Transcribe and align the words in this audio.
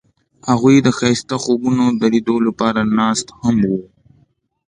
هغوی 0.49 0.77
د 0.81 0.87
ښایسته 0.97 1.35
خوبونو 1.43 1.85
د 1.99 2.03
لیدلو 2.13 2.45
لپاره 2.47 2.81
ناست 2.99 3.27
هم 3.41 3.55
وو. 3.69 3.81